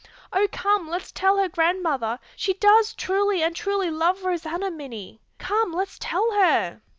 Oh, 0.33 0.47
come, 0.51 0.87
let's 0.89 1.11
tell 1.11 1.37
her 1.37 1.47
grandmother. 1.47 2.17
She 2.35 2.55
does 2.55 2.95
truly 2.95 3.43
and 3.43 3.55
truly 3.55 3.91
love 3.91 4.23
Rosanna, 4.25 4.71
Minnie. 4.71 5.19
Come, 5.37 5.73
let's 5.73 5.99
tell 5.99 6.31
her!" 6.31 6.81